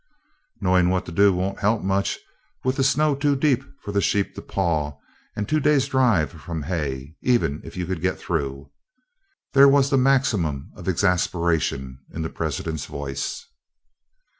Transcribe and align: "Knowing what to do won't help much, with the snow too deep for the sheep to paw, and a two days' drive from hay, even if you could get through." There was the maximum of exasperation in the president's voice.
"Knowing 0.59 0.89
what 0.89 1.05
to 1.05 1.11
do 1.11 1.31
won't 1.31 1.59
help 1.59 1.83
much, 1.83 2.17
with 2.63 2.75
the 2.75 2.83
snow 2.83 3.13
too 3.13 3.35
deep 3.35 3.63
for 3.83 3.91
the 3.91 4.01
sheep 4.01 4.33
to 4.33 4.41
paw, 4.41 4.97
and 5.35 5.45
a 5.45 5.47
two 5.47 5.59
days' 5.59 5.85
drive 5.87 6.31
from 6.31 6.63
hay, 6.63 7.15
even 7.21 7.61
if 7.63 7.77
you 7.77 7.85
could 7.85 8.01
get 8.01 8.17
through." 8.17 8.71
There 9.53 9.69
was 9.69 9.91
the 9.91 9.99
maximum 9.99 10.71
of 10.75 10.87
exasperation 10.87 11.99
in 12.11 12.23
the 12.23 12.31
president's 12.31 12.87
voice. 12.87 13.45